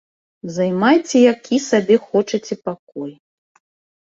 Займайце 0.53 1.17
які 1.33 1.55
сабе 1.69 1.95
хочаце 2.07 2.55
пакой. 2.71 3.11